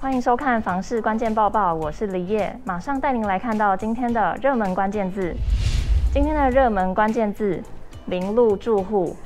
[0.00, 5.34] 欢迎收看房市关键报报，我是李叶，马上带您来看到今天的热门关键字。
[6.12, 7.60] 今天的热门关键字：
[8.06, 9.16] 临路住户。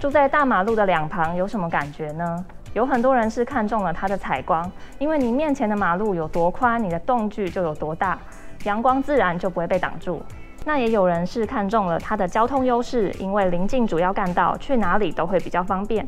[0.00, 2.44] 住在大马路的两旁有什么感觉呢？
[2.74, 4.68] 有很多人是看中了它的采光，
[4.98, 8.18] 因为你面前的马路有多宽，你的动距就有多大，
[8.64, 10.20] 阳光自然就不会被挡住。
[10.64, 16.06] 那也有人是看中了它的交通优势，因为临近主要干道，去哪里都会比较方便。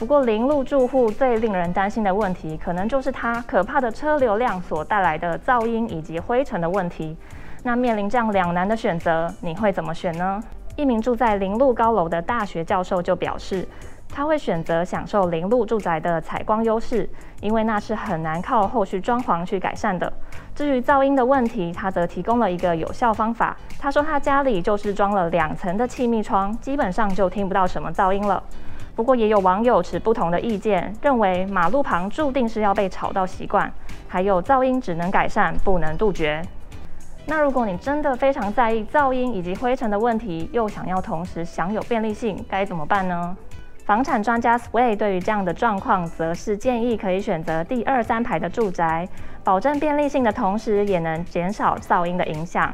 [0.00, 7.14] 不过，临路住户最令人担心的问题，可能就是它可怕的车流量所带来的噪音以及灰尘的问题。
[7.64, 10.42] 那面临这样两难的选择，你会怎么选呢？
[10.74, 13.68] 一名住在临路高楼的大学教授就表示，
[14.08, 17.06] 他会选择享受临路住宅的采光优势，
[17.42, 20.10] 因为那是很难靠后续装潢去改善的。
[20.54, 23.54] 至于噪音的问题，他则提供了一个有效方法。
[23.78, 28.42] 他说他家里就是装了两层的气密窗，基本上就听不到什么噪音了。
[29.00, 33.72] 不过也有网友持不同的意见，认为马路旁注定是要被吵到习惯，
[34.06, 36.42] 还有噪音只能改善不能杜绝。
[37.24, 43.34] 那如果你真的非常在意噪音以及灰尘的问题，又想要同时享有便利性，该怎么办呢？
[43.86, 49.08] 房产专家 Sway 对于这样的状况，则是建议可以选择第二三排的住宅，
[49.42, 52.70] 保证便利性的同时，也能减少噪音的影响。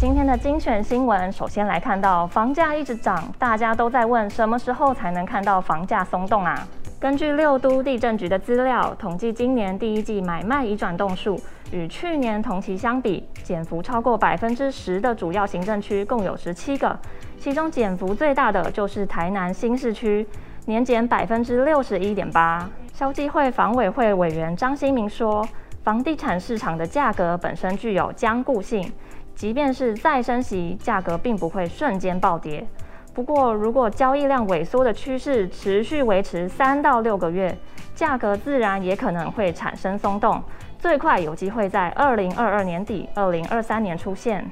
[0.00, 6.66] 今天的精选新闻，首先来看到房价一直涨，大家都在问什么时候才能看到房价松动啊？
[6.98, 11.38] 根据六都地震局的资料，统计今年第一季买卖移转动数
[11.70, 16.98] 与去年同期相比，减幅超过百分之十的主要行政区共有十七个，
[17.38, 20.26] 其中减幅最大的就是台南新市区，
[20.64, 22.66] 年减百分之六十一点八。
[22.94, 25.46] 消基会房委会委员张新明说，
[25.84, 28.90] 房地产市场的价格本身具有僵固性。
[29.34, 32.66] 即便是再升息，价格并不会瞬间暴跌。
[33.12, 37.56] 不过，如果交易量萎缩的趋势持续维持三到六个月，
[37.94, 40.42] 价格自然也可能会产生松动，
[40.78, 44.48] 最快有机会在二零二二年底、二零二三年出现。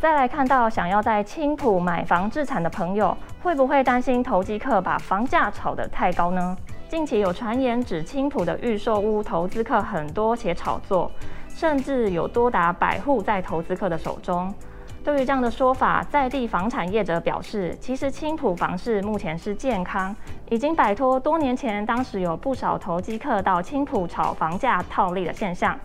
[0.00, 6.56] 再来看到想要在青埔买房置产的朋友，会不会担心投机客把房价炒得太高呢？
[6.88, 11.10] 近期有传言指青埔的预售屋投资客很多且炒作。
[11.56, 14.52] 甚至有多达百户在投资客的手中。
[15.02, 20.14] 对于这样的说法，在地房产业者表示，其实青浦房市目前是健康，
[20.50, 25.78] 已经摆脱多年前当时有不少投机客到青浦炒房价套利的现象。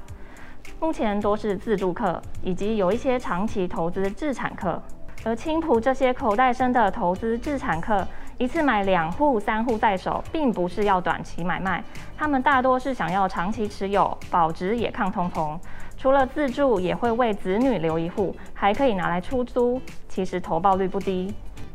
[0.82, 4.82] 目前多是自住客，以及有一些长期投资置产客。
[5.24, 8.06] 而青浦这些口袋深的投资置产客，
[8.42, 11.84] 一次买两户、三户在手，并不是要短期买卖，
[12.18, 15.56] 他们大多是想要长期持有，保值也抗通膨。
[15.96, 21.32] 除了自住，也会为子女留一户，还可以拿来出租，其实投报率不低。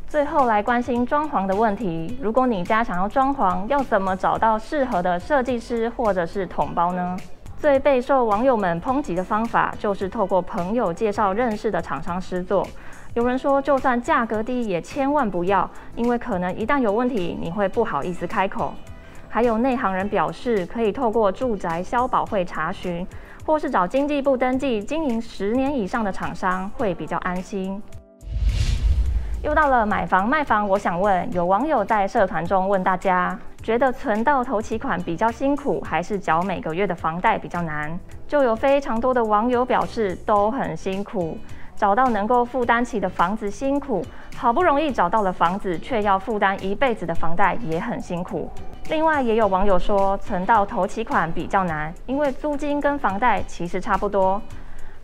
[0.08, 7.16] 最后来关心装潢的问题，如果你家想要装潢，要怎么找到适合的设计师或者是统包呢？
[7.56, 12.66] 最备受网友们抨击的方法，就是透过朋友介绍认识的厂商师做。
[13.16, 18.74] 有人说，就算价格低，也千万不要，因为可能一旦有问题，你会不好意思开口。
[19.30, 23.06] 还有内行人表示，可以透过住宅消保会查询，
[23.46, 27.82] 或是找经济部登记经营十年以上的厂商，会比较安心。
[29.42, 37.98] 又到了买房卖房，我想问，有网友在社团中问大家，觉得存到头期款比较辛苦，还是缴每个月的房贷比较难？
[38.28, 41.38] 就有非常多的网友表示都很辛苦。
[41.76, 44.04] 找到能够负担起的房子辛苦，
[44.36, 48.50] 好不容易找到了房子，却要负担一辈子的房贷也很辛苦。
[48.88, 54.40] 另外，也有网友说，存到头期款比较难，因为租金跟房贷其实差不多。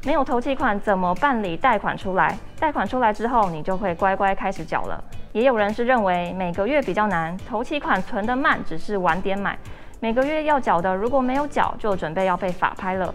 [0.05, 2.37] 没有头期款怎么办理贷款出来？
[2.59, 5.03] 贷款出来之后，你就会乖乖开始缴了。
[5.33, 9.59] 也有人是认为每个月比较难，头期款存得慢，只是晚点买。
[10.01, 13.15] 每个月要缴的，如果没有缴，就准备要被法拍了。